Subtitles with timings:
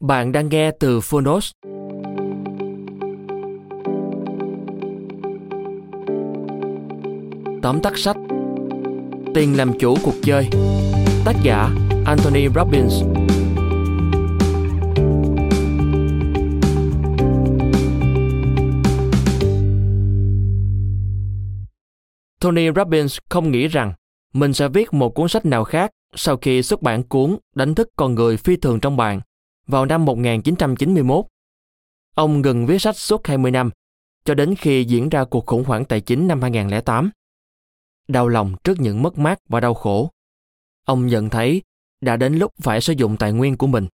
[0.00, 1.50] Bạn đang nghe từ Phonos.
[7.62, 8.16] Tóm tắt sách.
[9.34, 10.48] Tiền làm chủ cuộc chơi.
[11.24, 11.70] Tác giả,
[12.06, 13.02] Anthony Robbins.
[22.40, 23.92] Tony Robbins không nghĩ rằng
[24.34, 27.88] mình sẽ viết một cuốn sách nào khác sau khi xuất bản cuốn Đánh thức
[27.96, 29.20] con người phi thường trong bạn
[29.70, 31.26] vào năm 1991.
[32.14, 33.70] Ông ngừng viết sách suốt 20 năm,
[34.24, 37.10] cho đến khi diễn ra cuộc khủng hoảng tài chính năm 2008.
[38.08, 40.10] Đau lòng trước những mất mát và đau khổ.
[40.84, 41.62] Ông nhận thấy
[42.00, 43.86] đã đến lúc phải sử dụng tài nguyên của mình,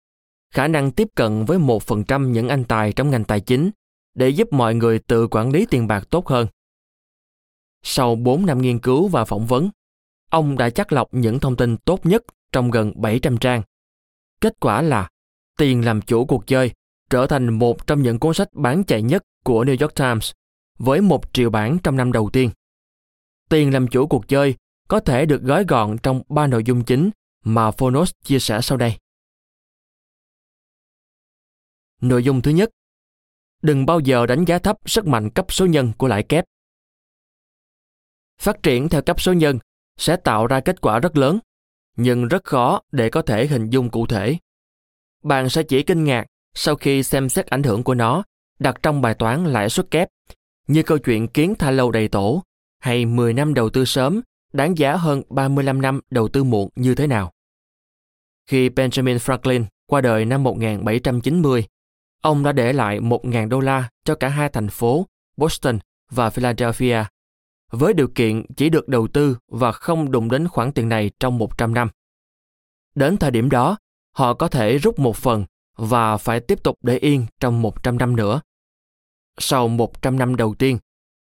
[0.51, 3.71] khả năng tiếp cận với 1% những anh tài trong ngành tài chính
[4.15, 6.47] để giúp mọi người tự quản lý tiền bạc tốt hơn.
[7.83, 9.71] Sau 4 năm nghiên cứu và phỏng vấn,
[10.31, 12.23] ông đã chắc lọc những thông tin tốt nhất
[12.53, 13.63] trong gần 700 trang.
[14.41, 15.09] Kết quả là
[15.57, 16.73] Tiền làm chủ cuộc chơi
[17.11, 20.33] trở thành một trong những cuốn sách bán chạy nhất của New York Times
[20.79, 22.51] với một triệu bản trong năm đầu tiên.
[23.49, 24.55] Tiền làm chủ cuộc chơi
[24.89, 27.11] có thể được gói gọn trong ba nội dung chính
[27.45, 28.99] mà Phonos chia sẻ sau đây.
[32.01, 32.71] Nội dung thứ nhất,
[33.63, 36.45] đừng bao giờ đánh giá thấp sức mạnh cấp số nhân của lãi kép.
[38.39, 39.59] Phát triển theo cấp số nhân
[39.97, 41.39] sẽ tạo ra kết quả rất lớn,
[41.97, 44.39] nhưng rất khó để có thể hình dung cụ thể
[45.27, 48.23] bạn sẽ chỉ kinh ngạc sau khi xem xét ảnh hưởng của nó
[48.59, 50.09] đặt trong bài toán lãi suất kép,
[50.67, 52.43] như câu chuyện kiến tha lâu đầy tổ
[52.79, 54.21] hay 10 năm đầu tư sớm
[54.53, 57.33] đáng giá hơn 35 năm đầu tư muộn như thế nào.
[58.47, 61.65] Khi Benjamin Franklin qua đời năm 1790,
[62.23, 65.79] ông đã để lại 1.000 đô la cho cả hai thành phố Boston
[66.11, 67.05] và Philadelphia,
[67.71, 71.39] với điều kiện chỉ được đầu tư và không đụng đến khoản tiền này trong
[71.39, 71.89] 100 năm.
[72.95, 73.77] Đến thời điểm đó,
[74.17, 75.45] họ có thể rút một phần
[75.77, 78.41] và phải tiếp tục để yên trong 100 năm nữa.
[79.39, 80.79] Sau 100 năm đầu tiên,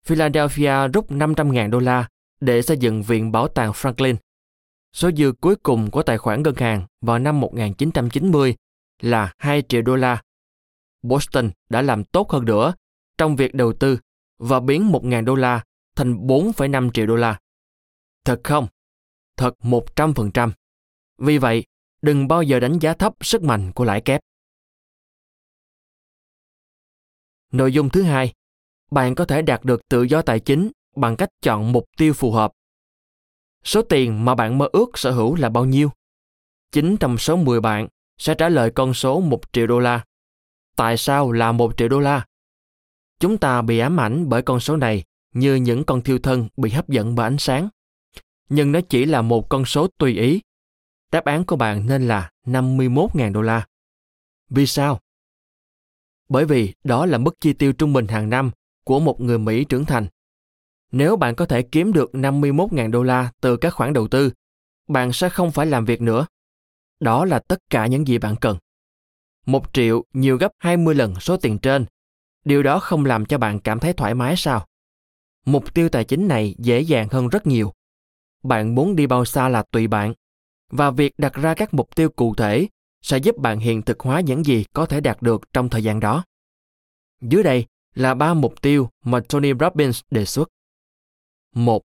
[0.05, 2.09] Philadelphia rút 500.000 đô la
[2.39, 4.15] để xây dựng Viện Bảo tàng Franklin.
[4.93, 8.55] Số dư cuối cùng của tài khoản ngân hàng vào năm 1990
[9.01, 10.21] là 2 triệu đô la.
[11.01, 12.73] Boston đã làm tốt hơn nữa
[13.17, 13.99] trong việc đầu tư
[14.37, 15.63] và biến 1.000 đô la
[15.95, 17.39] thành 4,5 triệu đô la.
[18.25, 18.67] Thật không?
[19.37, 20.51] Thật 100%.
[21.17, 21.65] Vì vậy,
[22.01, 24.21] đừng bao giờ đánh giá thấp sức mạnh của lãi kép.
[27.51, 28.33] Nội dung thứ hai,
[28.91, 32.31] bạn có thể đạt được tự do tài chính bằng cách chọn mục tiêu phù
[32.31, 32.51] hợp.
[33.63, 35.91] Số tiền mà bạn mơ ước sở hữu là bao nhiêu?
[36.71, 40.05] 9 trong số 10 bạn sẽ trả lời con số 1 triệu đô la.
[40.75, 42.25] Tại sao là 1 triệu đô la?
[43.19, 45.03] Chúng ta bị ám ảnh bởi con số này
[45.33, 47.69] như những con thiêu thân bị hấp dẫn bởi ánh sáng.
[48.49, 50.41] Nhưng nó chỉ là một con số tùy ý
[51.11, 53.67] Đáp án của bạn nên là 51.000 đô la.
[54.49, 54.99] Vì sao?
[56.29, 58.51] Bởi vì đó là mức chi tiêu trung bình hàng năm
[58.83, 60.07] của một người Mỹ trưởng thành.
[60.91, 64.31] Nếu bạn có thể kiếm được 51.000 đô la từ các khoản đầu tư,
[64.87, 66.25] bạn sẽ không phải làm việc nữa.
[66.99, 68.57] Đó là tất cả những gì bạn cần.
[69.45, 71.85] Một triệu nhiều gấp 20 lần số tiền trên.
[72.45, 74.65] Điều đó không làm cho bạn cảm thấy thoải mái sao?
[75.45, 77.73] Mục tiêu tài chính này dễ dàng hơn rất nhiều.
[78.43, 80.13] Bạn muốn đi bao xa là tùy bạn
[80.71, 82.67] và việc đặt ra các mục tiêu cụ thể
[83.01, 85.99] sẽ giúp bạn hiện thực hóa những gì có thể đạt được trong thời gian
[85.99, 86.23] đó.
[87.21, 87.65] Dưới đây
[87.95, 90.49] là ba mục tiêu mà Tony Robbins đề xuất.
[91.55, 91.81] Một,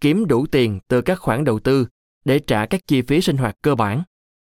[0.00, 1.86] Kiếm đủ tiền từ các khoản đầu tư
[2.24, 4.02] để trả các chi phí sinh hoạt cơ bản,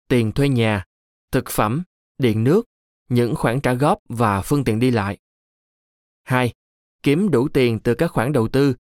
[0.09, 0.85] tiền thuê nhà,
[1.33, 1.83] thực phẩm,
[2.19, 2.67] điện nước,
[3.09, 5.19] những khoản trả góp và phương tiện đi lại.
[6.25, 6.53] 2.
[7.03, 8.75] Kiếm đủ tiền từ các khoản đầu tư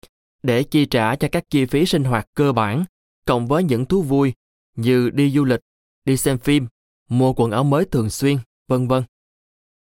[0.44, 2.86] để chi trả cho các chi phí sinh hoạt cơ bản
[3.26, 4.34] cộng với những thú vui
[4.76, 5.60] như đi du lịch,
[6.06, 6.68] đi xem phim,
[7.10, 8.38] mua quần áo mới thường xuyên,
[8.68, 9.04] vân vân.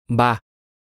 [0.08, 0.40] 3.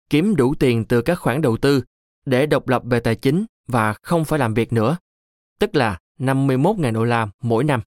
[0.09, 1.83] Kiếm đủ tiền từ các khoản đầu tư
[2.25, 4.97] để độc lập về tài chính và không phải làm việc nữa,
[5.59, 7.81] tức là 51.000 đô la mỗi năm.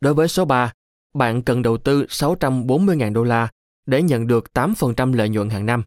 [0.00, 0.72] Đối với số 3,
[1.14, 3.50] bạn cần đầu tư 640.000 đô la
[3.86, 5.82] để nhận được 8% lợi nhuận hàng năm.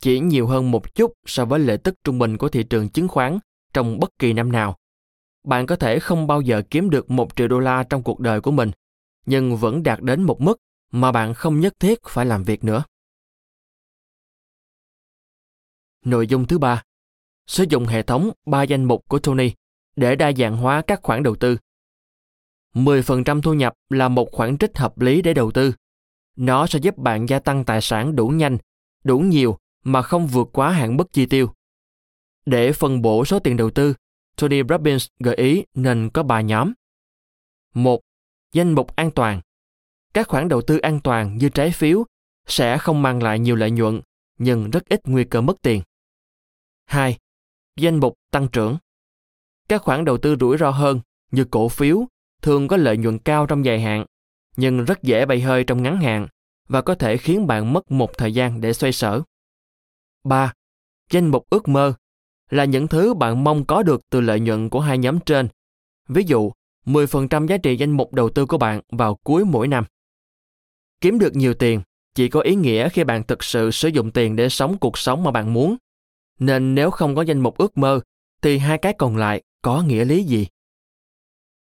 [0.00, 3.08] Chỉ nhiều hơn một chút so với lợi tức trung bình của thị trường chứng
[3.08, 3.38] khoán
[3.72, 4.76] trong bất kỳ năm nào.
[5.44, 8.40] Bạn có thể không bao giờ kiếm được 1 triệu đô la trong cuộc đời
[8.40, 8.70] của mình,
[9.26, 10.60] nhưng vẫn đạt đến một mức
[10.90, 12.84] mà bạn không nhất thiết phải làm việc nữa.
[16.04, 16.82] Nội dung thứ ba,
[17.46, 19.52] sử dụng hệ thống ba danh mục của Tony
[19.96, 21.58] để đa dạng hóa các khoản đầu tư.
[22.74, 25.74] 10% thu nhập là một khoản trích hợp lý để đầu tư.
[26.36, 28.58] Nó sẽ giúp bạn gia tăng tài sản đủ nhanh,
[29.04, 31.52] đủ nhiều mà không vượt quá hạn mức chi tiêu.
[32.46, 33.94] Để phân bổ số tiền đầu tư,
[34.36, 36.72] Tony Robbins gợi ý nên có 3 nhóm.
[37.74, 38.00] Một,
[38.52, 39.40] Danh mục an toàn.
[40.14, 42.04] Các khoản đầu tư an toàn như trái phiếu
[42.46, 44.00] sẽ không mang lại nhiều lợi nhuận,
[44.38, 45.82] nhưng rất ít nguy cơ mất tiền.
[46.86, 47.18] 2.
[47.76, 48.76] Danh mục tăng trưởng.
[49.68, 51.00] Các khoản đầu tư rủi ro hơn
[51.30, 52.06] như cổ phiếu
[52.42, 54.04] thường có lợi nhuận cao trong dài hạn,
[54.56, 56.28] nhưng rất dễ bay hơi trong ngắn hạn
[56.68, 59.22] và có thể khiến bạn mất một thời gian để xoay sở.
[60.24, 60.52] 3.
[61.10, 61.94] Danh mục ước mơ
[62.50, 65.48] là những thứ bạn mong có được từ lợi nhuận của hai nhóm trên.
[66.08, 66.52] Ví dụ,
[66.86, 69.84] 10% giá trị danh mục đầu tư của bạn vào cuối mỗi năm.
[71.00, 71.82] Kiếm được nhiều tiền
[72.14, 75.22] chỉ có ý nghĩa khi bạn thực sự sử dụng tiền để sống cuộc sống
[75.22, 75.76] mà bạn muốn.
[76.38, 78.00] Nên nếu không có danh mục ước mơ,
[78.42, 80.46] thì hai cái còn lại có nghĩa lý gì?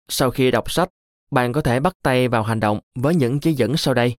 [0.08, 0.88] Sau khi đọc sách,
[1.30, 4.16] bạn có thể bắt tay vào hành động với những chỉ dẫn sau đây.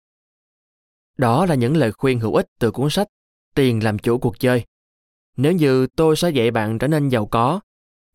[1.19, 3.09] Đó là những lời khuyên hữu ích từ cuốn sách
[3.55, 4.64] Tiền làm chủ cuộc chơi.
[5.37, 7.61] Nếu như tôi sẽ dạy bạn trở nên giàu có,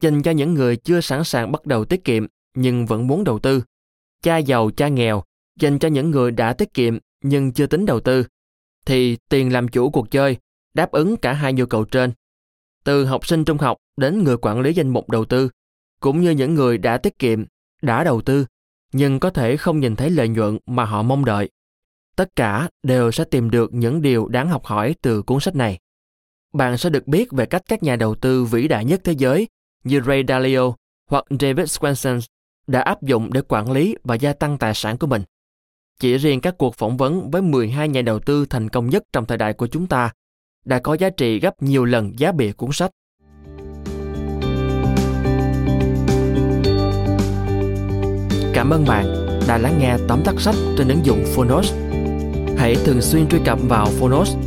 [0.02, 2.26] dành cho những người chưa sẵn sàng bắt đầu tiết kiệm
[2.56, 3.64] nhưng vẫn muốn đầu tư,
[4.24, 5.24] cha giàu cha nghèo,
[5.60, 8.26] dành cho những người đã tiết kiệm nhưng chưa tính đầu tư,
[8.86, 10.38] thì tiền làm chủ cuộc chơi
[10.74, 12.12] đáp ứng cả hai nhu cầu trên.
[12.84, 15.50] Từ học sinh trung học đến người quản lý danh mục đầu tư,
[16.00, 17.46] cũng như những người đã tiết kiệm,
[17.82, 18.46] đã đầu tư,
[18.94, 21.50] nhưng có thể không nhìn thấy lợi nhuận mà họ mong đợi.
[22.16, 25.80] Tất cả đều sẽ tìm được những điều đáng học hỏi từ cuốn sách này.
[26.58, 29.48] Bạn sẽ được biết về cách các nhà đầu tư vĩ đại nhất thế giới
[29.84, 30.74] như Ray Dalio
[31.10, 32.20] hoặc David Swenson
[32.68, 35.22] đã áp dụng để quản lý và gia tăng tài sản của mình.
[36.00, 39.26] Chỉ riêng các cuộc phỏng vấn với 12 nhà đầu tư thành công nhất trong
[39.26, 40.12] thời đại của chúng ta
[40.66, 42.92] đã có giá trị gấp nhiều lần giá bìa cuốn sách.
[48.54, 49.06] Cảm ơn bạn
[49.48, 51.74] đã lắng nghe tóm tắt sách trên ứng dụng Phonos.
[52.58, 54.47] Hãy thường xuyên truy cập vào Phonos